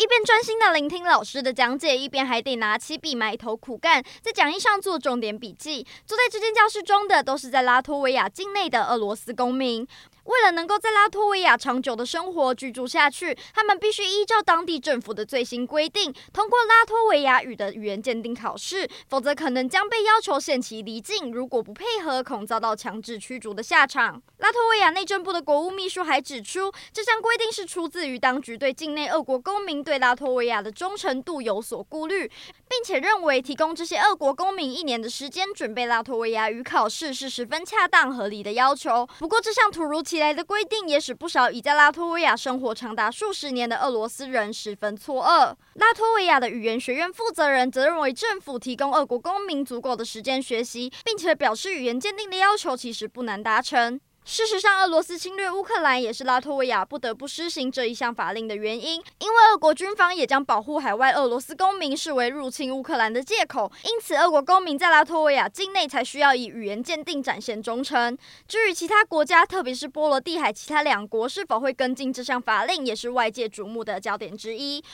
[0.00, 5.86] 一边专心的聆听老师的讲解，一边还得拿起笔埋头苦干，在讲义上做重点笔记。
[6.06, 9.86] 坐在这间教室中的都是在拉脱维亚境内的俄罗斯公民。
[10.24, 21.32] 为了能够在拉脱维亚长久的生活居住下去，他们必须依照当地政府的最新规定，通过拉脱维亚语的语言鉴定考试，否则可能将被要求限期离境。
[21.32, 24.22] 如果不配合，恐遭到强制驱逐的下场。
[24.38, 32.30] 拉脱维亚内政部的国务秘书还指出，这项规定是出自于当局对境内俄国公民对拉脱维亚的忠诚度有所顾虑，
[32.68, 39.04] 并且认为提供这些俄国公民一年的时间准备拉脱维亚语考试是十分恰当合理的要求。
[39.18, 45.52] 不过，这项突如其来的规定也使不少已在拉脱维亚生活长达数十年的俄罗斯人十分错愕。
[45.74, 54.00] 拉脱维亚的语言学院负责人则认为，政府提供俄国公民足够的时间学习，并且表示语言鉴定的要求其实不难达成。
[54.22, 68.16] 事实上，俄罗斯侵略乌克兰也是拉脱维亚不得不施行这一项法令的原因，因为俄国军方也将保护海外俄罗斯公民视为入侵乌克兰的借口，因此俄国公民在拉脱维亚境内才需要以语言鉴定展现忠诚。
[68.46, 74.84] 至于其他国家，特别是波罗的海其他两国是否会跟进这项法令，也是外界瞩目的焦点之一。